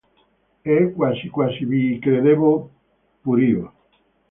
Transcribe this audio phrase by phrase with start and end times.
[0.63, 2.51] E quasi quasi vi credevo
[3.21, 3.65] pur io.